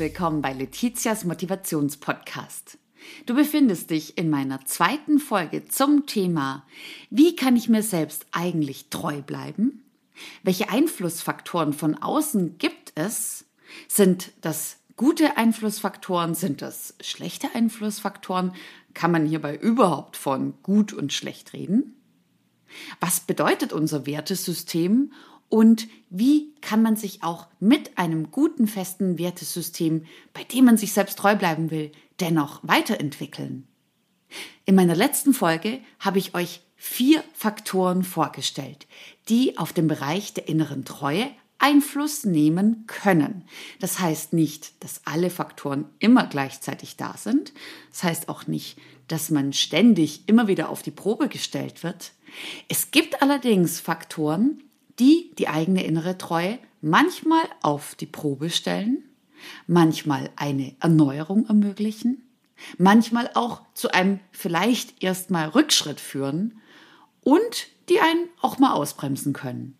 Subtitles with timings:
[0.00, 2.78] willkommen bei Letizias Motivationspodcast.
[3.26, 6.64] Du befindest dich in meiner zweiten Folge zum Thema
[7.10, 9.84] Wie kann ich mir selbst eigentlich treu bleiben?
[10.42, 13.44] Welche Einflussfaktoren von außen gibt es?
[13.88, 16.34] Sind das gute Einflussfaktoren?
[16.34, 18.54] Sind das schlechte Einflussfaktoren?
[18.94, 21.94] Kann man hierbei überhaupt von gut und schlecht reden?
[23.00, 25.12] Was bedeutet unser Wertesystem
[25.50, 30.92] und wie kann man sich auch mit einem guten, festen Wertesystem, bei dem man sich
[30.92, 33.66] selbst treu bleiben will, dennoch weiterentwickeln?
[34.64, 38.86] In meiner letzten Folge habe ich euch vier Faktoren vorgestellt,
[39.28, 41.28] die auf den Bereich der inneren Treue
[41.58, 43.44] Einfluss nehmen können.
[43.80, 47.52] Das heißt nicht, dass alle Faktoren immer gleichzeitig da sind.
[47.90, 52.12] Das heißt auch nicht, dass man ständig immer wieder auf die Probe gestellt wird.
[52.68, 54.62] Es gibt allerdings Faktoren,
[55.00, 59.04] die die eigene innere Treue manchmal auf die Probe stellen,
[59.66, 62.22] manchmal eine Erneuerung ermöglichen,
[62.78, 66.60] manchmal auch zu einem vielleicht erstmal Rückschritt führen
[67.22, 69.76] und die einen auch mal ausbremsen können.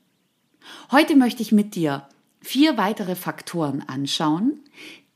[0.90, 2.08] Heute möchte ich mit dir
[2.40, 4.60] vier weitere Faktoren anschauen,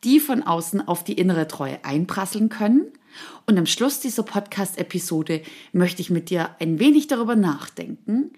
[0.05, 2.93] die von außen auf die innere Treue einprasseln können.
[3.47, 8.33] Und am Schluss dieser Podcast-Episode möchte ich mit dir ein wenig darüber nachdenken,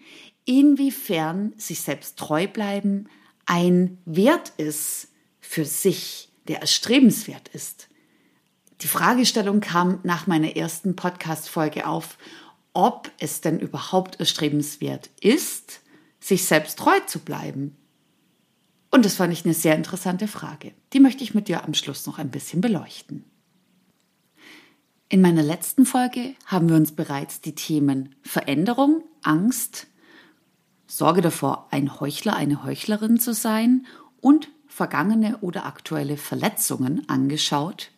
[0.45, 3.09] inwiefern sich selbst treu bleiben
[3.47, 5.09] ein Wert ist
[5.41, 7.89] für sich, der erstrebenswert ist.
[8.83, 12.19] Die Fragestellung kam nach meiner ersten Podcast-Folge auf,
[12.75, 15.81] ob es denn überhaupt erstrebenswert ist,
[16.21, 17.77] sich selbst treu zu bleiben.
[18.91, 20.73] Und das fand ich eine sehr interessante Frage.
[20.93, 23.25] Die möchte ich mit dir am Schluss noch ein bisschen beleuchten.
[25.09, 29.87] In meiner letzten Folge haben wir uns bereits die Themen Veränderung, Angst,
[30.89, 33.87] Sorge davor, ein Heuchler, eine Heuchlerin zu sein
[34.21, 37.93] und vergangene oder aktuelle Verletzungen angeschaut.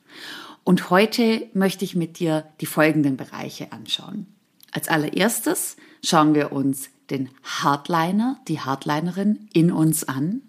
[0.65, 4.27] Und heute möchte ich mit dir die folgenden Bereiche anschauen.
[4.71, 10.43] Als allererstes schauen wir uns den Hardliner, die Hardlinerin in uns an.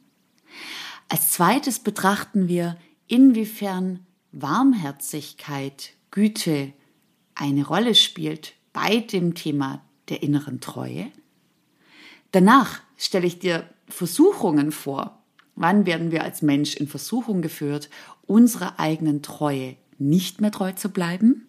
[1.08, 2.76] Als zweites betrachten wir,
[3.08, 6.74] inwiefern Warmherzigkeit, Güte
[7.36, 11.12] eine Rolle spielt bei dem Thema der inneren Treue.
[12.32, 15.24] Danach stelle ich dir Versuchungen vor.
[15.56, 17.90] Wann werden wir als Mensch in Versuchung geführt,
[18.28, 21.48] unserer eigenen Treue nicht mehr treu zu bleiben?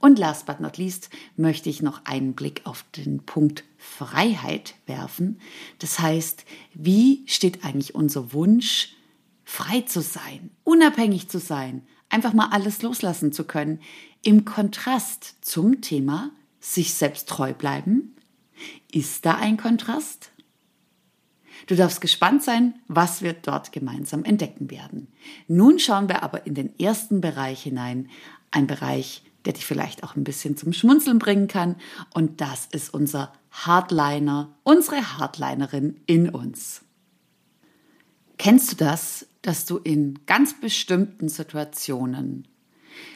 [0.00, 5.40] Und last but not least möchte ich noch einen Blick auf den Punkt Freiheit werfen.
[5.78, 6.44] Das heißt,
[6.74, 8.96] wie steht eigentlich unser Wunsch,
[9.44, 13.80] frei zu sein, unabhängig zu sein, einfach mal alles loslassen zu können,
[14.22, 16.30] im Kontrast zum Thema
[16.60, 18.14] sich selbst treu bleiben,
[18.92, 20.30] ist da ein Kontrast?
[21.66, 25.08] Du darfst gespannt sein, was wir dort gemeinsam entdecken werden.
[25.48, 28.08] Nun schauen wir aber in den ersten Bereich hinein,
[28.50, 31.76] ein Bereich, der dich vielleicht auch ein bisschen zum Schmunzeln bringen kann,
[32.14, 36.82] und das ist unser Hardliner, unsere Hardlinerin in uns.
[38.42, 42.48] Kennst du das, dass du in ganz bestimmten Situationen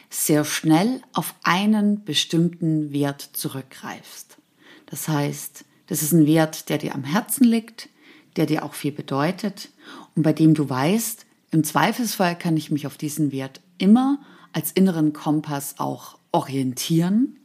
[0.09, 4.37] sehr schnell auf einen bestimmten Wert zurückgreifst?
[4.85, 7.89] Das heißt, das ist ein Wert, der dir am Herzen liegt,
[8.37, 9.67] der dir auch viel bedeutet
[10.15, 14.21] und bei dem du weißt, im Zweifelsfall kann ich mich auf diesen Wert immer
[14.53, 17.35] als inneren Kompass auch orientieren.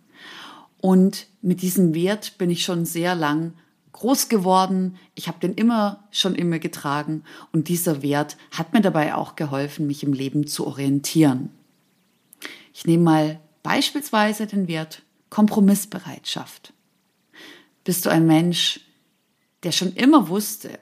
[0.81, 3.55] Und mit diesem Wert bin ich schon sehr lang
[3.93, 4.97] groß geworden.
[5.15, 9.87] Ich habe den immer schon immer getragen und dieser Wert hat mir dabei auch geholfen,
[9.87, 11.51] mich im Leben zu orientieren.
[12.75, 16.73] Ich nehme mal beispielsweise den Wert Kompromissbereitschaft.
[17.85, 18.81] Bist du ein Mensch,
[19.63, 20.79] der schon immer wusste,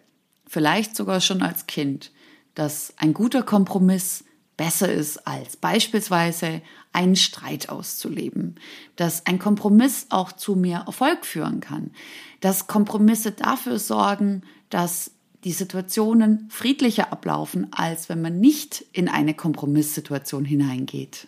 [0.47, 2.13] vielleicht sogar schon als Kind,
[2.55, 4.25] dass ein guter Kompromiss
[4.61, 6.61] besser ist, als beispielsweise
[6.93, 8.57] einen Streit auszuleben,
[8.95, 11.93] dass ein Kompromiss auch zu mehr Erfolg führen kann,
[12.41, 15.13] dass Kompromisse dafür sorgen, dass
[15.45, 21.27] die Situationen friedlicher ablaufen, als wenn man nicht in eine Kompromisssituation hineingeht.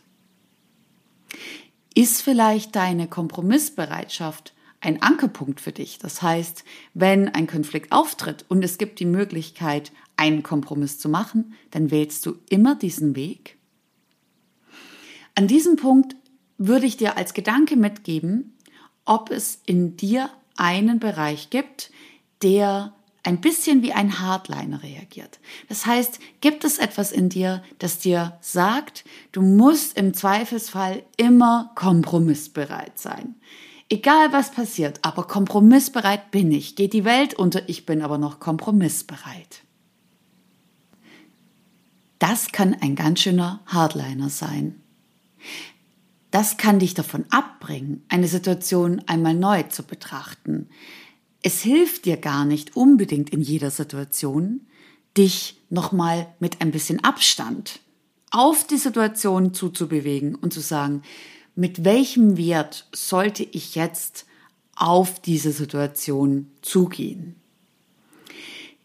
[1.94, 4.52] Ist vielleicht deine Kompromissbereitschaft
[4.82, 5.99] ein Ankerpunkt für dich.
[5.99, 11.55] Das heißt, wenn ein Konflikt auftritt und es gibt die Möglichkeit, einen Kompromiss zu machen,
[11.70, 13.59] dann wählst du immer diesen Weg.
[15.35, 16.17] An diesem Punkt
[16.59, 18.56] würde ich dir als Gedanke mitgeben,
[19.05, 21.91] ob es in dir einen Bereich gibt,
[22.43, 22.94] der
[23.25, 25.38] ein bisschen wie ein Hardliner reagiert.
[25.69, 31.70] Das heißt, gibt es etwas in dir, das dir sagt, du musst im Zweifelsfall immer
[31.76, 33.37] kompromissbereit sein.
[33.88, 36.76] Egal was passiert, aber kompromissbereit bin ich.
[36.76, 39.62] Geht die Welt unter, ich bin aber noch kompromissbereit.
[42.23, 44.81] Das kann ein ganz schöner Hardliner sein.
[46.31, 50.69] Das kann dich davon abbringen, eine Situation einmal neu zu betrachten.
[51.43, 54.61] Es hilft dir gar nicht unbedingt in jeder Situation,
[55.17, 57.81] dich nochmal mit ein bisschen Abstand
[58.31, 61.03] auf die Situation zuzubewegen und zu sagen,
[61.57, 64.27] mit welchem Wert sollte ich jetzt
[64.77, 67.42] auf diese Situation zugehen?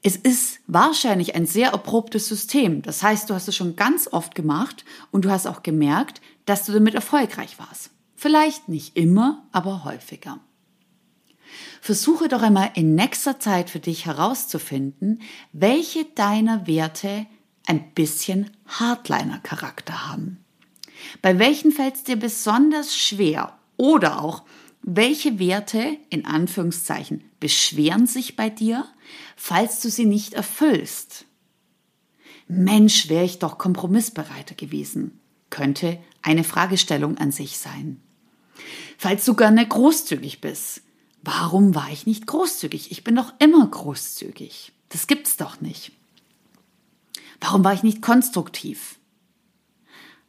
[0.07, 2.81] Es ist wahrscheinlich ein sehr erprobtes System.
[2.81, 6.65] Das heißt, du hast es schon ganz oft gemacht und du hast auch gemerkt, dass
[6.65, 7.89] du damit erfolgreich warst.
[8.15, 10.39] Vielleicht nicht immer, aber häufiger.
[11.81, 15.21] Versuche doch einmal in nächster Zeit für dich herauszufinden,
[15.51, 17.25] welche deiner Werte
[17.65, 20.42] ein bisschen Hardliner-Charakter haben.
[21.21, 24.45] Bei welchen fällt es dir besonders schwer oder auch
[24.89, 28.86] welche Werte in Anführungszeichen beschweren sich bei dir,
[29.36, 31.25] falls du sie nicht erfüllst?
[32.48, 35.19] Mensch, wäre ich doch kompromissbereiter gewesen
[35.50, 38.01] könnte eine Fragestellung an sich sein.
[38.98, 40.81] Falls du gerne großzügig bist,
[41.22, 42.92] warum war ich nicht großzügig?
[42.92, 44.74] Ich bin doch immer großzügig.
[44.90, 45.92] Das gibt's doch nicht.
[47.40, 48.98] Warum war ich nicht konstruktiv?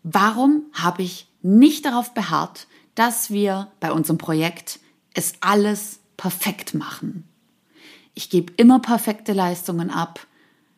[0.02, 2.67] Warum habe ich nicht darauf beharrt,
[2.98, 4.80] dass wir bei unserem Projekt
[5.14, 7.28] es alles perfekt machen?
[8.14, 10.26] Ich gebe immer perfekte Leistungen ab.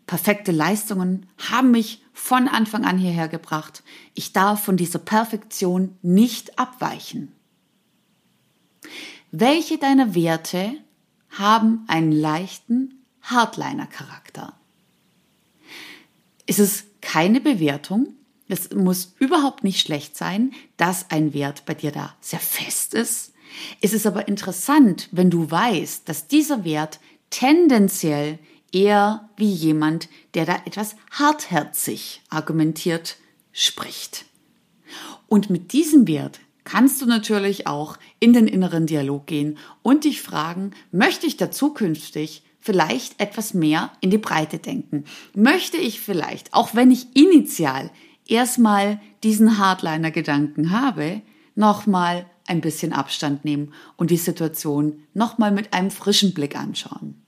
[0.07, 3.83] Perfekte Leistungen haben mich von Anfang an hierher gebracht.
[4.15, 7.33] Ich darf von dieser Perfektion nicht abweichen.
[9.31, 10.75] Welche deiner Werte
[11.31, 14.53] haben einen leichten Hardliner-Charakter?
[16.45, 18.15] Ist es keine Bewertung?
[18.51, 23.33] Es muss überhaupt nicht schlecht sein, dass ein Wert bei dir da sehr fest ist.
[23.81, 26.99] Es ist aber interessant, wenn du weißt, dass dieser Wert
[27.31, 28.41] tendenziell
[28.73, 33.19] eher wie jemand, der da etwas hartherzig argumentiert,
[33.53, 34.25] spricht.
[35.29, 40.23] Und mit diesem Wert kannst du natürlich auch in den inneren Dialog gehen und dich
[40.23, 45.05] fragen, möchte ich da zukünftig vielleicht etwas mehr in die Breite denken?
[45.35, 47.91] Möchte ich vielleicht, auch wenn ich initial
[48.31, 51.23] erstmal diesen Hardliner-Gedanken habe,
[51.55, 57.23] nochmal ein bisschen Abstand nehmen und die Situation nochmal mit einem frischen Blick anschauen?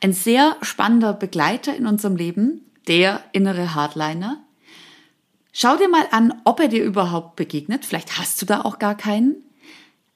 [0.00, 4.42] Ein sehr spannender Begleiter in unserem Leben, der innere Hardliner.
[5.52, 7.84] Schau dir mal an, ob er dir überhaupt begegnet.
[7.84, 9.36] Vielleicht hast du da auch gar keinen.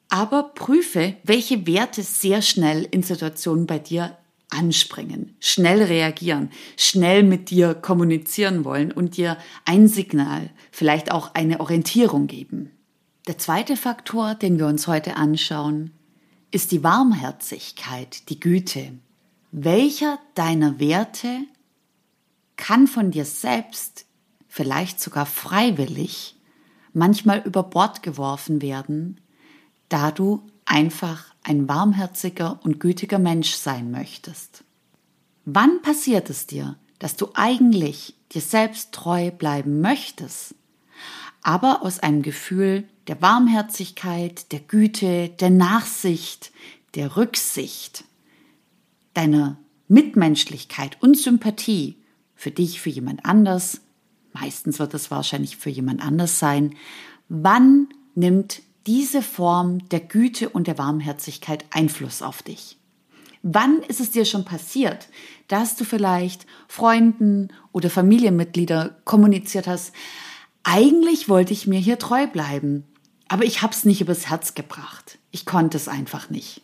[0.09, 4.17] Aber prüfe, welche Werte sehr schnell in Situationen bei dir
[4.53, 11.59] anspringen, schnell reagieren, schnell mit dir kommunizieren wollen und dir ein Signal, vielleicht auch eine
[11.59, 12.71] Orientierung geben.
[13.27, 15.91] Der zweite Faktor, den wir uns heute anschauen,
[16.51, 18.93] ist die Warmherzigkeit, die Güte.
[19.51, 21.39] Welcher deiner Werte
[22.55, 24.05] kann von dir selbst,
[24.47, 26.35] vielleicht sogar freiwillig,
[26.93, 29.19] manchmal über Bord geworfen werden,
[29.89, 34.63] da du einfach ein warmherziger und gütiger Mensch sein möchtest?
[35.45, 40.55] Wann passiert es dir, dass du eigentlich dir selbst treu bleiben möchtest,
[41.41, 46.51] aber aus einem Gefühl der Warmherzigkeit, der Güte, der Nachsicht,
[46.95, 48.05] der Rücksicht
[49.13, 49.57] deiner
[49.87, 51.97] Mitmenschlichkeit und Sympathie
[52.35, 53.81] für dich, für jemand anders,
[54.31, 56.75] meistens wird es wahrscheinlich für jemand anders sein,
[57.29, 62.77] wann nimmt diese Form der Güte und der Warmherzigkeit Einfluss auf dich?
[63.41, 65.09] Wann ist es dir schon passiert,
[65.47, 69.93] dass du vielleicht Freunden oder Familienmitglieder kommuniziert hast,
[70.63, 72.85] eigentlich wollte ich mir hier treu bleiben,
[73.27, 75.17] aber ich habe es nicht übers Herz gebracht.
[75.31, 76.61] Ich konnte es einfach nicht.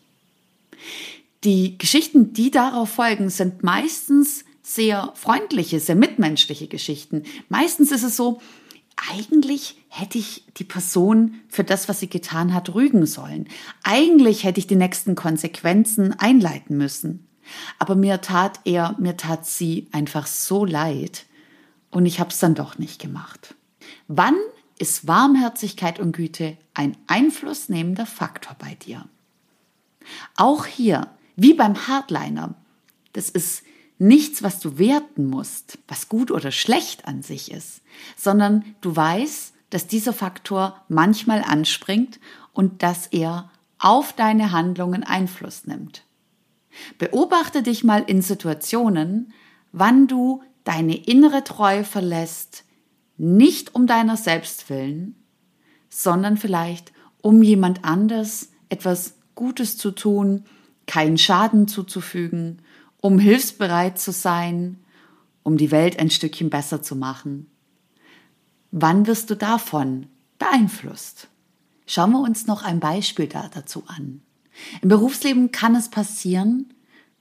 [1.44, 7.24] Die Geschichten, die darauf folgen, sind meistens sehr freundliche, sehr mitmenschliche Geschichten.
[7.48, 8.40] Meistens ist es so,
[9.08, 13.48] eigentlich hätte ich die Person für das, was sie getan hat, rügen sollen.
[13.82, 17.26] Eigentlich hätte ich die nächsten Konsequenzen einleiten müssen.
[17.78, 21.26] Aber mir tat er, mir tat sie einfach so leid
[21.90, 23.54] und ich habe es dann doch nicht gemacht.
[24.06, 24.36] Wann
[24.78, 29.08] ist Warmherzigkeit und Güte ein einflussnehmender Faktor bei dir?
[30.36, 32.54] Auch hier wie beim Hardliner.
[33.12, 33.62] Das ist
[34.00, 37.82] nichts, was du werten musst, was gut oder schlecht an sich ist,
[38.16, 42.18] sondern du weißt, dass dieser Faktor manchmal anspringt
[42.52, 46.04] und dass er auf deine Handlungen Einfluss nimmt.
[46.98, 49.32] Beobachte dich mal in Situationen,
[49.72, 52.64] wann du deine innere Treue verlässt,
[53.18, 55.14] nicht um deiner selbst willen,
[55.90, 60.44] sondern vielleicht um jemand anders etwas Gutes zu tun,
[60.86, 62.62] keinen Schaden zuzufügen,
[63.00, 64.78] um hilfsbereit zu sein,
[65.42, 67.50] um die Welt ein Stückchen besser zu machen.
[68.70, 70.06] Wann wirst du davon
[70.38, 71.28] beeinflusst?
[71.86, 74.22] Schauen wir uns noch ein Beispiel da dazu an.
[74.82, 76.72] Im Berufsleben kann es passieren,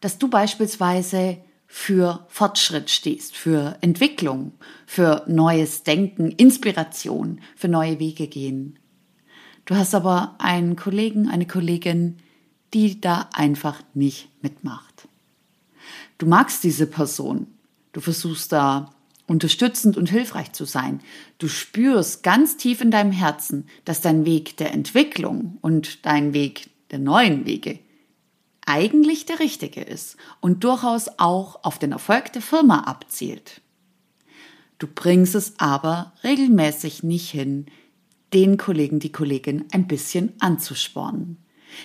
[0.01, 4.53] dass du beispielsweise für Fortschritt stehst, für Entwicklung,
[4.85, 8.79] für neues Denken, Inspiration, für neue Wege gehen.
[9.65, 12.17] Du hast aber einen Kollegen, eine Kollegin,
[12.73, 14.88] die da einfach nicht mitmacht.
[16.19, 17.47] Du magst diese Person.
[17.93, 18.93] Du versuchst da
[19.25, 20.99] unterstützend und hilfreich zu sein.
[21.39, 26.69] Du spürst ganz tief in deinem Herzen, dass dein Weg der Entwicklung und dein Weg
[26.91, 27.79] der neuen Wege
[28.65, 33.61] eigentlich der richtige ist und durchaus auch auf den Erfolg der Firma abzielt.
[34.77, 37.65] Du bringst es aber regelmäßig nicht hin,
[38.33, 41.37] den Kollegen, die Kollegin ein bisschen anzuspornen.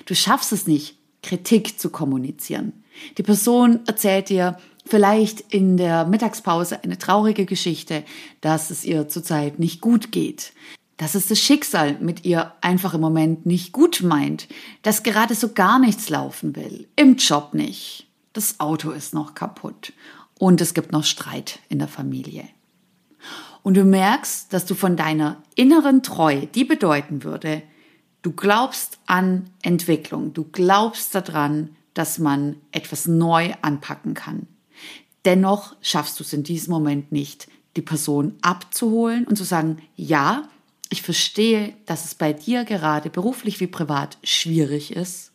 [0.04, 2.83] Du schaffst es nicht, Kritik zu kommunizieren.
[3.18, 8.04] Die Person erzählt dir vielleicht in der Mittagspause eine traurige Geschichte,
[8.40, 10.52] dass es ihr zurzeit nicht gut geht.
[10.96, 14.46] Dass es das Schicksal mit ihr einfach im Moment nicht gut meint,
[14.82, 19.92] dass gerade so gar nichts laufen will, im Job nicht, das Auto ist noch kaputt.
[20.38, 22.44] Und es gibt noch Streit in der Familie.
[23.62, 27.62] Und du merkst, dass du von deiner inneren Treue, die bedeuten würde,
[28.22, 34.46] du glaubst an Entwicklung, du glaubst daran, dass man etwas neu anpacken kann.
[35.24, 40.48] Dennoch schaffst du es in diesem Moment nicht, die Person abzuholen und zu sagen, ja,
[40.90, 45.32] ich verstehe, dass es bei dir gerade beruflich wie privat schwierig ist.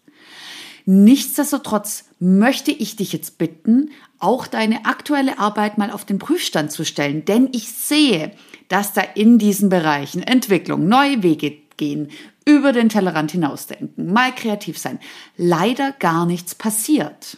[0.85, 6.83] Nichtsdestotrotz möchte ich dich jetzt bitten, auch deine aktuelle Arbeit mal auf den Prüfstand zu
[6.85, 8.31] stellen, denn ich sehe,
[8.69, 12.11] dass da in diesen Bereichen Entwicklung, neue Wege gehen,
[12.45, 14.99] über den Tellerrand hinausdenken, mal kreativ sein,
[15.35, 17.37] leider gar nichts passiert.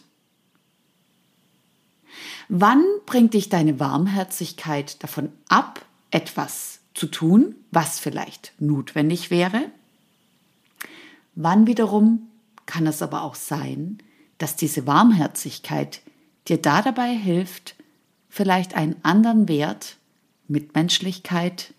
[2.50, 9.72] Wann bringt dich deine Warmherzigkeit davon ab, etwas zu tun, was vielleicht notwendig wäre.
[11.36, 12.28] Wann wiederum
[12.66, 14.00] kann es aber auch sein,
[14.38, 16.02] dass diese Warmherzigkeit
[16.48, 17.76] dir da dabei hilft,
[18.30, 19.98] vielleicht einen anderen Wert,
[20.48, 21.74] Mitmenschlichkeit,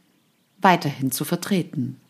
[0.60, 2.00] weiterhin zu vertreten.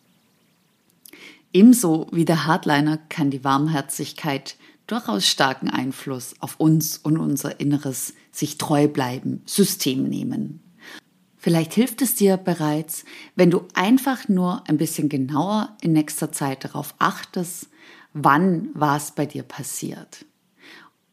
[1.52, 4.56] Ebenso wie der Hardliner kann die Warmherzigkeit
[4.86, 10.60] durchaus starken Einfluss auf uns und unser inneres sich treu bleiben System nehmen.
[11.36, 13.04] Vielleicht hilft es dir bereits,
[13.34, 17.68] wenn du einfach nur ein bisschen genauer in nächster Zeit darauf achtest,
[18.12, 20.24] wann was bei dir passiert.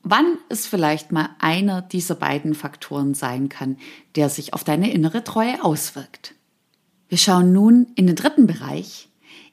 [0.04, 3.78] Wann es vielleicht mal einer dieser beiden Faktoren sein kann,
[4.16, 6.36] der sich auf deine innere Treue auswirkt.
[7.10, 9.09] Wir schauen nun in den dritten Bereich,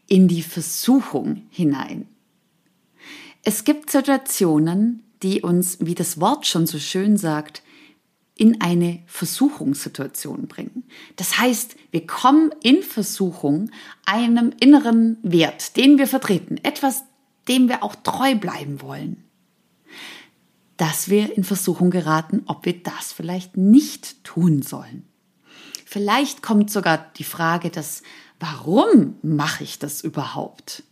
[0.09, 2.09] in die Versuchung hinein.
[3.43, 7.63] Es gibt Situationen, die uns, wie das Wort schon so schön sagt,
[8.39, 10.85] in eine Versuchungssituation bringen.
[11.17, 13.71] Das heißt, wir kommen in Versuchung
[14.05, 17.05] einem inneren Wert, den wir vertreten, etwas,
[17.49, 19.25] dem wir auch treu bleiben wollen.
[20.77, 25.05] Dass wir in Versuchung geraten, ob wir das vielleicht nicht tun sollen.
[25.87, 28.03] Vielleicht kommt sogar die Frage, dass,
[28.41, 30.83] warum mache ich das überhaupt?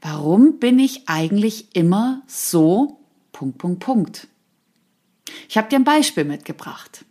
[0.00, 3.00] Warum bin ich eigentlich immer so,
[3.32, 4.28] Punkt, Punkt, Punkt?
[5.48, 7.04] Ich habe dir ein Beispiel mitgebracht.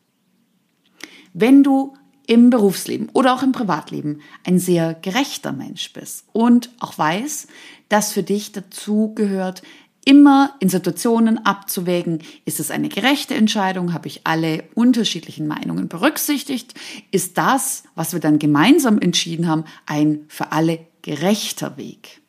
[1.34, 1.96] Wenn du
[2.26, 7.48] im Berufsleben oder auch im Privatleben ein sehr gerechter Mensch bist und auch weiß,
[7.90, 9.62] dass für dich dazu gehört,
[10.08, 16.76] immer in Situationen abzuwägen, ist es eine gerechte Entscheidung, habe ich alle unterschiedlichen Meinungen berücksichtigt,
[17.12, 22.22] ist das, was wir dann gemeinsam entschieden haben, ein für alle gerechter Weg.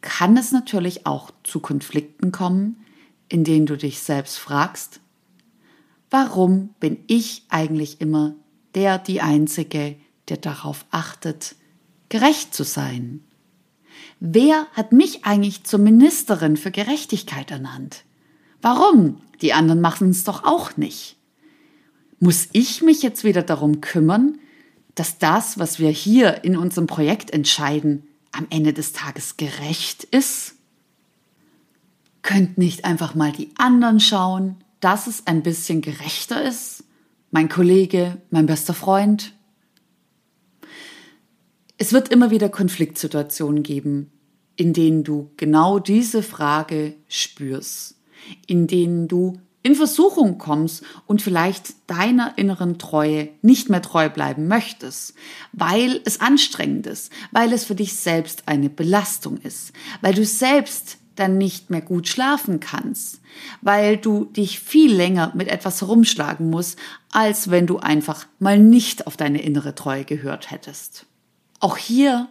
[0.00, 2.78] Kann es natürlich auch zu Konflikten kommen,
[3.28, 5.00] in denen du dich selbst fragst,
[6.08, 8.34] warum bin ich eigentlich immer
[8.74, 9.96] der, die Einzige,
[10.30, 11.56] der darauf achtet,
[12.08, 13.25] gerecht zu sein?
[14.20, 18.04] Wer hat mich eigentlich zur Ministerin für Gerechtigkeit ernannt?
[18.62, 19.20] Warum?
[19.42, 21.16] Die anderen machen es doch auch nicht.
[22.18, 24.38] Muss ich mich jetzt wieder darum kümmern,
[24.94, 30.54] dass das, was wir hier in unserem Projekt entscheiden, am Ende des Tages gerecht ist?
[32.22, 36.84] Könnt nicht einfach mal die anderen schauen, dass es ein bisschen gerechter ist?
[37.30, 39.34] Mein Kollege, mein bester Freund?
[41.78, 44.10] Es wird immer wieder Konfliktsituationen geben,
[44.56, 47.96] in denen du genau diese Frage spürst,
[48.46, 54.48] in denen du in Versuchung kommst und vielleicht deiner inneren Treue nicht mehr treu bleiben
[54.48, 55.14] möchtest,
[55.52, 60.98] weil es anstrengend ist, weil es für dich selbst eine Belastung ist, weil du selbst
[61.16, 63.20] dann nicht mehr gut schlafen kannst,
[63.60, 66.78] weil du dich viel länger mit etwas herumschlagen musst,
[67.10, 71.06] als wenn du einfach mal nicht auf deine innere Treue gehört hättest.
[71.60, 72.28] Auch hier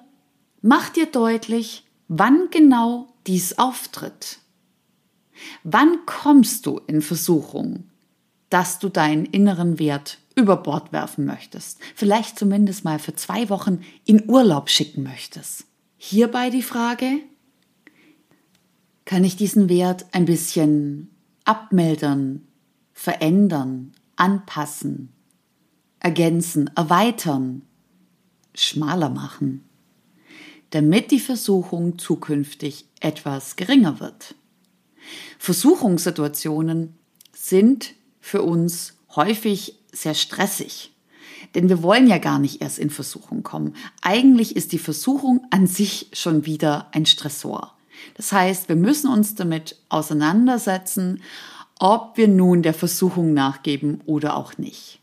[0.61, 4.39] mach dir deutlich, wann genau dies auftritt.
[5.63, 7.89] Wann kommst du in Versuchung,
[8.49, 13.81] dass du deinen inneren Wert über Bord werfen möchtest, vielleicht zumindest mal für zwei Wochen
[14.05, 15.65] in Urlaub schicken möchtest?
[15.97, 17.19] Hierbei die Frage,
[19.05, 21.09] kann ich diesen Wert ein bisschen
[21.45, 22.47] abmildern,
[22.91, 25.11] verändern, anpassen,
[25.99, 27.61] ergänzen, erweitern,
[28.55, 29.63] schmaler machen,
[30.71, 34.35] damit die Versuchung zukünftig etwas geringer wird.
[35.37, 36.97] Versuchungssituationen
[37.33, 40.91] sind für uns häufig sehr stressig.
[41.53, 43.75] Denn wir wollen ja gar nicht erst in Versuchung kommen.
[44.01, 47.77] Eigentlich ist die Versuchung an sich schon wieder ein Stressor.
[48.15, 51.21] Das heißt, wir müssen uns damit auseinandersetzen,
[51.79, 54.99] ob wir nun der Versuchung nachgeben oder auch nicht.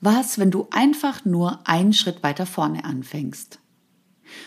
[0.00, 3.58] Was, wenn du einfach nur einen Schritt weiter vorne anfängst?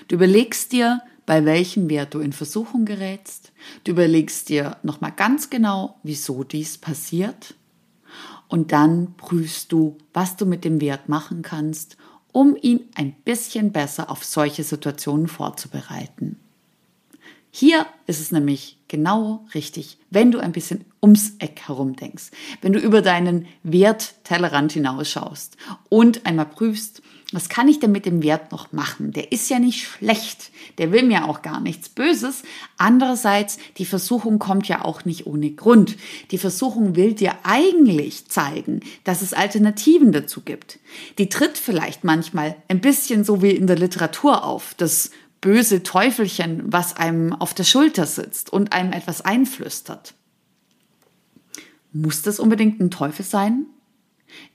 [0.07, 3.51] Du überlegst dir, bei welchem Wert du in Versuchung gerätst.
[3.83, 7.53] Du überlegst dir nochmal ganz genau, wieso dies passiert.
[8.47, 11.97] Und dann prüfst du, was du mit dem Wert machen kannst,
[12.31, 16.39] um ihn ein bisschen besser auf solche Situationen vorzubereiten.
[17.51, 22.31] Hier ist es nämlich genau richtig, wenn du ein bisschen ums Eck herum denkst,
[22.61, 25.57] wenn du über deinen Werttellerrand hinausschaust
[25.89, 29.11] und einmal prüfst, was kann ich denn mit dem Wert noch machen?
[29.11, 32.43] Der ist ja nicht schlecht, der will mir auch gar nichts Böses.
[32.77, 35.97] Andererseits, die Versuchung kommt ja auch nicht ohne Grund.
[36.29, 40.79] Die Versuchung will dir eigentlich zeigen, dass es Alternativen dazu gibt.
[41.17, 45.09] Die tritt vielleicht manchmal ein bisschen so wie in der Literatur auf, das
[45.41, 50.13] böse Teufelchen, was einem auf der Schulter sitzt und einem etwas einflüstert.
[51.93, 53.67] Muss das unbedingt ein Teufel sein?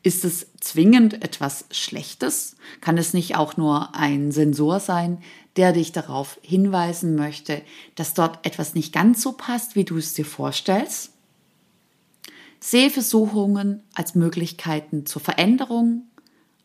[0.03, 2.57] Ist es zwingend etwas Schlechtes?
[2.81, 5.19] Kann es nicht auch nur ein Sensor sein,
[5.57, 7.63] der dich darauf hinweisen möchte,
[7.95, 11.13] dass dort etwas nicht ganz so passt, wie du es dir vorstellst?
[12.59, 16.03] Sehe Versuchungen als Möglichkeiten zur Veränderung,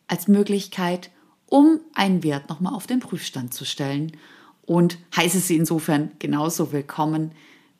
[0.08, 1.10] als Möglichkeit,
[1.46, 4.16] um einen Wert nochmal auf den Prüfstand zu stellen
[4.62, 7.30] und heiße sie insofern genauso willkommen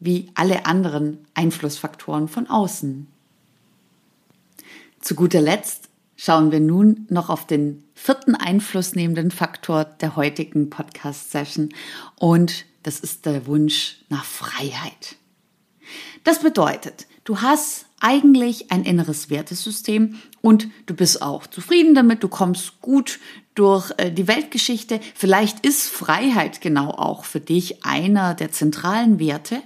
[0.01, 3.07] wie alle anderen Einflussfaktoren von außen.
[5.01, 11.71] Zu guter Letzt schauen wir nun noch auf den vierten einflussnehmenden Faktor der heutigen Podcast-Session
[12.17, 15.17] und das ist der Wunsch nach Freiheit.
[16.23, 22.29] Das bedeutet, du hast eigentlich ein inneres Wertesystem und du bist auch zufrieden damit, du
[22.29, 23.19] kommst gut
[23.55, 25.01] durch äh, die Weltgeschichte.
[25.15, 29.63] Vielleicht ist Freiheit genau auch für dich einer der zentralen Werte.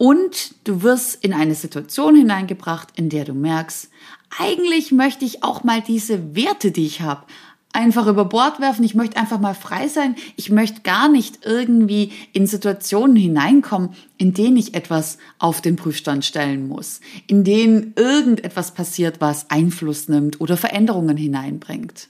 [0.00, 3.90] Und du wirst in eine Situation hineingebracht, in der du merkst,
[4.38, 7.26] eigentlich möchte ich auch mal diese Werte, die ich habe,
[7.74, 8.82] einfach über Bord werfen.
[8.82, 10.14] Ich möchte einfach mal frei sein.
[10.36, 16.24] Ich möchte gar nicht irgendwie in Situationen hineinkommen, in denen ich etwas auf den Prüfstand
[16.24, 22.08] stellen muss, in denen irgendetwas passiert, was Einfluss nimmt oder Veränderungen hineinbringt.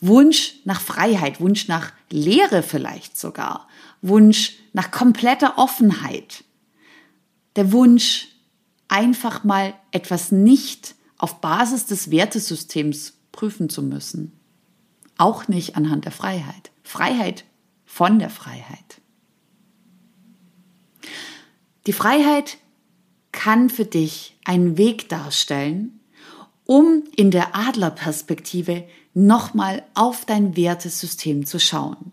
[0.00, 3.66] Wunsch nach Freiheit, Wunsch nach Lehre vielleicht sogar,
[4.02, 6.44] Wunsch nach kompletter Offenheit.
[7.56, 8.28] Der Wunsch,
[8.88, 14.32] einfach mal etwas nicht auf Basis des Wertesystems prüfen zu müssen.
[15.18, 16.70] Auch nicht anhand der Freiheit.
[16.82, 17.44] Freiheit
[17.84, 19.00] von der Freiheit.
[21.86, 22.58] Die Freiheit
[23.32, 26.00] kann für dich einen Weg darstellen,
[26.64, 32.12] um in der Adlerperspektive nochmal auf dein Wertesystem zu schauen.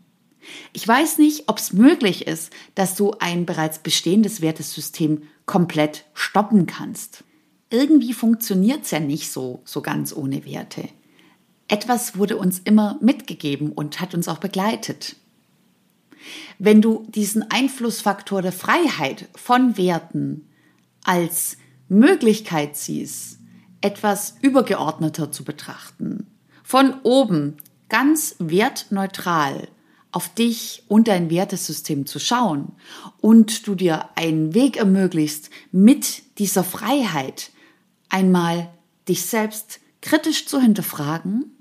[0.73, 6.65] Ich weiß nicht, ob es möglich ist, dass du ein bereits bestehendes Wertesystem komplett stoppen
[6.65, 7.23] kannst.
[7.69, 10.89] Irgendwie funktioniert es ja nicht so, so ganz ohne Werte.
[11.67, 15.15] Etwas wurde uns immer mitgegeben und hat uns auch begleitet.
[16.59, 20.47] Wenn du diesen Einflussfaktor der Freiheit von Werten
[21.03, 21.57] als
[21.89, 23.39] Möglichkeit siehst,
[23.81, 26.27] etwas übergeordneter zu betrachten,
[26.63, 27.57] von oben
[27.89, 29.67] ganz wertneutral
[30.13, 32.71] auf dich und dein Wertesystem zu schauen
[33.19, 37.51] und du dir einen Weg ermöglichst, mit dieser Freiheit
[38.09, 38.69] einmal
[39.09, 41.51] dich selbst kritisch zu hinterfragen,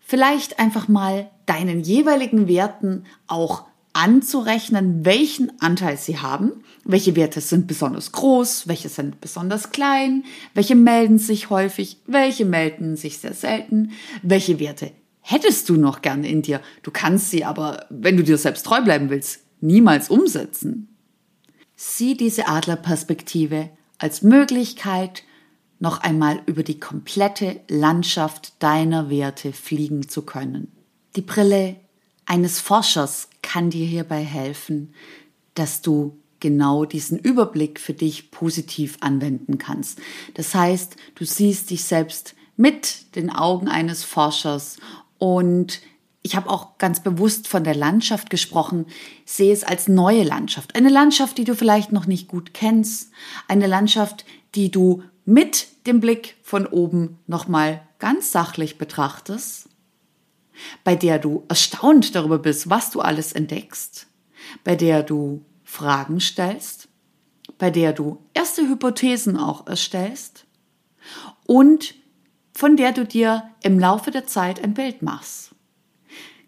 [0.00, 6.52] vielleicht einfach mal deinen jeweiligen Werten auch anzurechnen, welchen Anteil sie haben,
[6.84, 12.96] welche Werte sind besonders groß, welche sind besonders klein, welche melden sich häufig, welche melden
[12.96, 13.90] sich sehr selten,
[14.22, 16.60] welche Werte hättest du noch gerne in dir.
[16.82, 20.96] Du kannst sie aber, wenn du dir selbst treu bleiben willst, niemals umsetzen.
[21.76, 25.22] Sieh diese Adlerperspektive als Möglichkeit,
[25.78, 30.70] noch einmal über die komplette Landschaft deiner Werte fliegen zu können.
[31.16, 31.76] Die Brille
[32.24, 34.94] eines Forschers kann dir hierbei helfen,
[35.54, 40.00] dass du genau diesen Überblick für dich positiv anwenden kannst.
[40.34, 44.78] Das heißt, du siehst dich selbst mit den Augen eines Forschers
[45.22, 45.80] und
[46.22, 48.86] ich habe auch ganz bewusst von der Landschaft gesprochen,
[49.24, 50.74] sehe es als neue Landschaft.
[50.74, 53.12] Eine Landschaft, die du vielleicht noch nicht gut kennst.
[53.46, 54.24] Eine Landschaft,
[54.56, 59.68] die du mit dem Blick von oben nochmal ganz sachlich betrachtest.
[60.82, 64.08] Bei der du erstaunt darüber bist, was du alles entdeckst.
[64.64, 66.88] Bei der du Fragen stellst.
[67.58, 70.46] Bei der du erste Hypothesen auch erstellst.
[71.46, 71.94] Und
[72.62, 75.50] von der du dir im Laufe der Zeit ein Bild machst.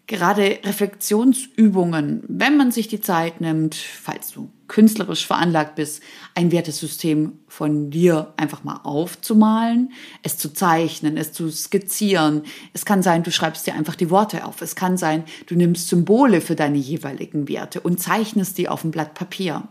[0.07, 6.01] Gerade Reflexionsübungen, wenn man sich die Zeit nimmt, falls du künstlerisch veranlagt bist,
[6.33, 9.91] ein Wertesystem von dir einfach mal aufzumalen,
[10.23, 12.43] es zu zeichnen, es zu skizzieren.
[12.71, 14.61] Es kann sein, du schreibst dir einfach die Worte auf.
[14.61, 18.91] Es kann sein, du nimmst Symbole für deine jeweiligen Werte und zeichnest die auf ein
[18.91, 19.67] Blatt Papier.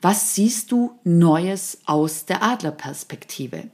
[0.00, 3.64] Was siehst du Neues aus der Adlerperspektive?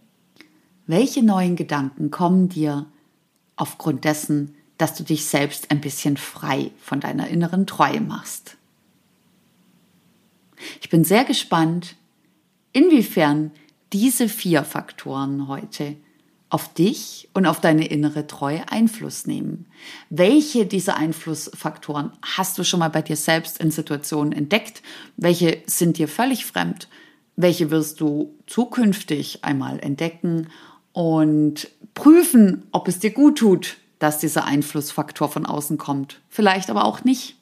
[0.90, 2.84] Welche neuen Gedanken kommen dir
[3.54, 8.56] aufgrund dessen, dass du dich selbst ein bisschen frei von deiner inneren Treue machst.
[10.80, 11.94] Ich bin sehr gespannt,
[12.72, 13.52] inwiefern
[13.92, 15.94] diese vier Faktoren heute
[16.48, 19.66] auf dich und auf deine innere Treue Einfluss nehmen.
[20.08, 24.82] Welche dieser Einflussfaktoren hast du schon mal bei dir selbst in Situationen entdeckt?
[25.16, 26.88] Welche sind dir völlig fremd?
[27.36, 30.48] Welche wirst du zukünftig einmal entdecken
[30.92, 36.20] und prüfen, ob es dir gut tut, dass dieser Einflussfaktor von außen kommt.
[36.28, 37.36] Vielleicht aber auch nicht.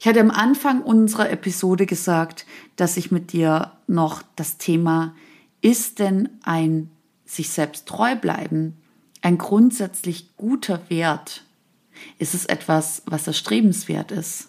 [0.00, 5.14] Ich hatte am Anfang unserer Episode gesagt, dass ich mit dir noch das Thema,
[5.60, 6.90] ist denn ein
[7.24, 8.76] sich selbst treu bleiben
[9.22, 11.44] ein grundsätzlich guter Wert?
[12.18, 14.48] Ist es etwas, was erstrebenswert ist?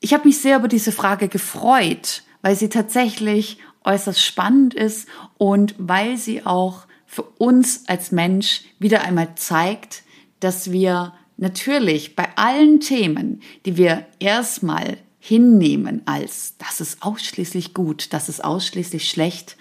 [0.00, 5.74] Ich habe mich sehr über diese Frage gefreut, weil sie tatsächlich äußerst spannend ist und
[5.78, 10.02] weil sie auch für uns als Mensch wieder einmal zeigt,
[10.40, 18.12] dass wir natürlich bei allen Themen, die wir erstmal hinnehmen als das ist ausschließlich gut,
[18.12, 19.56] das ist ausschließlich schlecht,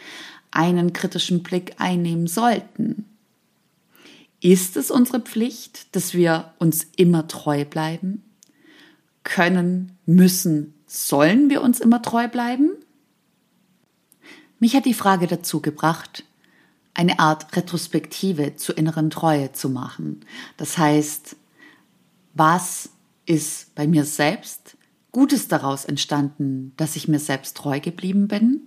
[0.51, 3.05] einen kritischen Blick einnehmen sollten.
[4.41, 8.23] Ist es unsere Pflicht, dass wir uns immer treu bleiben?
[9.23, 12.69] Können, müssen, sollen wir uns immer treu bleiben?
[14.59, 16.23] Mich hat die Frage dazu gebracht,
[16.93, 20.21] eine Art Retrospektive zur inneren Treue zu machen.
[20.57, 21.35] Das heißt,
[22.33, 22.89] was
[23.25, 24.77] ist bei mir selbst
[25.11, 28.61] Gutes daraus entstanden, dass ich mir selbst treu geblieben bin?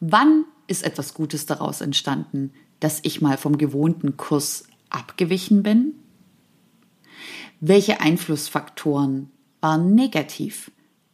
[0.00, 5.94] Wann ist etwas Gutes daraus entstanden, dass ich mal vom gewohnten Kurs abgewichen bin?
[7.60, 10.72] Welche Einflussfaktoren waren negativ,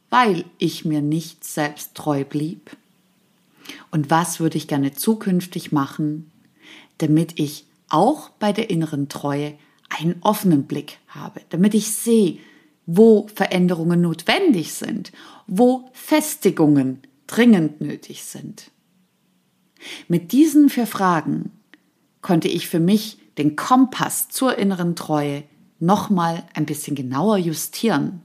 [0.09, 2.77] weil ich mir nicht selbst treu blieb?
[3.91, 6.31] Und was würde ich gerne zukünftig machen,
[6.99, 9.55] damit ich auch bei der inneren Treue
[9.89, 12.39] einen offenen Blick habe, damit ich sehe,
[12.87, 15.13] wo Veränderungen notwendig sind,
[15.47, 18.71] wo Festigungen dringend nötig sind.
[20.09, 21.53] Mit diesen vier Fragen
[22.23, 25.45] konnte ich für mich den Kompass zur inneren Treue
[25.79, 28.23] nochmal ein bisschen genauer justieren.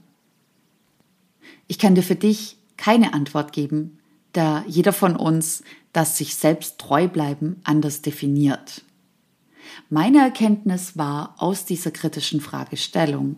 [1.68, 3.98] Ich kann dir für dich keine Antwort geben,
[4.34, 5.62] da jeder von uns
[5.94, 8.82] das sich selbst treu bleiben anders definiert.
[9.88, 13.36] Meine Erkenntnis war aus dieser kritischen Fragestellung,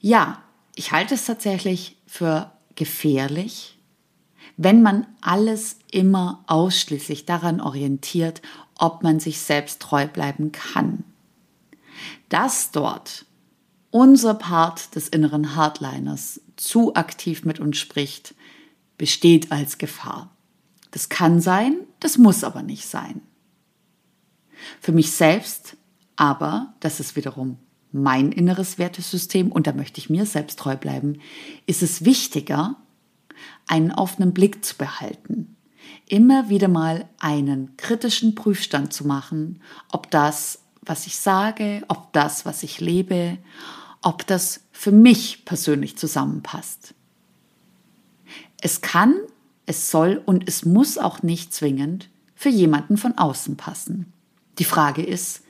[0.00, 0.42] ja,
[0.74, 3.78] ich halte es tatsächlich für gefährlich,
[4.56, 8.40] wenn man alles immer ausschließlich daran orientiert,
[8.78, 11.04] ob man sich selbst treu bleiben kann.
[12.28, 13.26] Dass dort
[13.90, 18.34] unser Part des inneren Hardliners zu aktiv mit uns spricht,
[18.98, 20.34] besteht als Gefahr.
[20.90, 23.20] Das kann sein, das muss aber nicht sein.
[24.80, 25.76] Für mich selbst
[26.16, 27.58] aber, das ist wiederum
[27.92, 31.20] mein inneres Wertesystem und da möchte ich mir selbst treu bleiben,
[31.66, 32.76] ist es wichtiger,
[33.66, 35.56] einen offenen Blick zu behalten.
[36.08, 42.44] Immer wieder mal einen kritischen Prüfstand zu machen, ob das, was ich sage, ob das,
[42.44, 43.38] was ich lebe,
[44.02, 46.94] ob das für mich persönlich zusammenpasst.
[48.60, 49.14] Es kann,
[49.66, 54.12] es soll und es muss auch nicht zwingend für jemanden von außen passen.
[54.58, 55.42] Die Frage ist,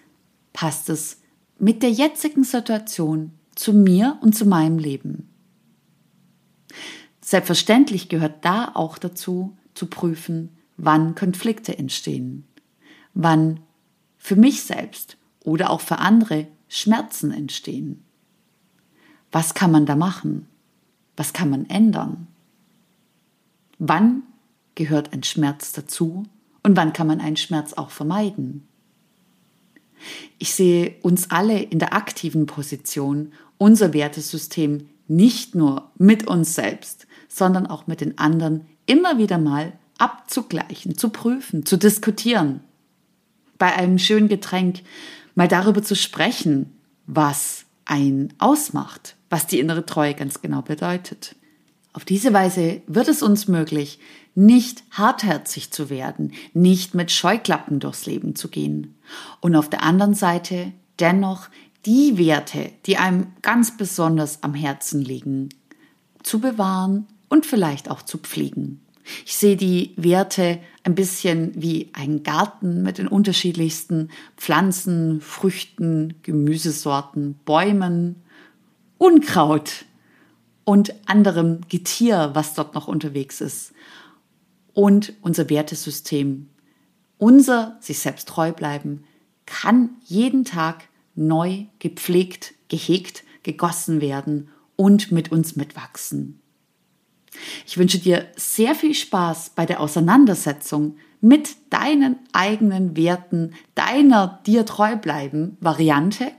[0.52, 1.18] passt es
[1.58, 5.28] mit der jetzigen Situation zu mir und zu meinem Leben.
[7.20, 12.44] Selbstverständlich gehört da auch dazu, zu prüfen, wann Konflikte entstehen,
[13.14, 13.60] wann
[14.16, 18.04] für mich selbst oder auch für andere Schmerzen entstehen.
[19.32, 20.46] Was kann man da machen?
[21.16, 22.28] Was kann man ändern?
[23.78, 24.22] Wann
[24.74, 26.24] gehört ein Schmerz dazu
[26.62, 28.66] und wann kann man einen Schmerz auch vermeiden?
[30.38, 37.06] Ich sehe uns alle in der aktiven Position, unser Wertesystem nicht nur mit uns selbst,
[37.28, 42.60] sondern auch mit den anderen immer wieder mal abzugleichen, zu prüfen, zu diskutieren.
[43.58, 44.80] Bei einem schönen Getränk
[45.34, 46.72] mal darüber zu sprechen,
[47.06, 51.35] was ein ausmacht, was die innere Treue ganz genau bedeutet.
[51.96, 53.98] Auf diese Weise wird es uns möglich,
[54.34, 58.98] nicht hartherzig zu werden, nicht mit Scheuklappen durchs Leben zu gehen.
[59.40, 61.48] Und auf der anderen Seite dennoch
[61.86, 65.48] die Werte, die einem ganz besonders am Herzen liegen,
[66.22, 68.82] zu bewahren und vielleicht auch zu pflegen.
[69.24, 77.38] Ich sehe die Werte ein bisschen wie ein Garten mit den unterschiedlichsten Pflanzen, Früchten, Gemüsesorten,
[77.46, 78.16] Bäumen,
[78.98, 79.86] Unkraut
[80.66, 83.72] und anderem Getier, was dort noch unterwegs ist.
[84.74, 86.50] Und unser Wertesystem,
[87.18, 89.04] unser sich selbst treu bleiben,
[89.46, 96.40] kann jeden Tag neu gepflegt, gehegt, gegossen werden und mit uns mitwachsen.
[97.64, 104.66] Ich wünsche dir sehr viel Spaß bei der Auseinandersetzung mit deinen eigenen Werten, deiner dir
[104.66, 106.32] treu bleiben Variante.